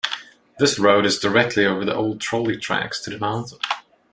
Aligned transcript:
This 0.57 0.79
road 0.79 1.05
is 1.05 1.19
directly 1.19 1.63
over 1.63 1.85
the 1.85 1.93
old 1.93 2.19
trolley 2.21 2.57
tracks 2.57 2.99
to 3.01 3.11
the 3.11 3.19
mountain. 3.19 3.59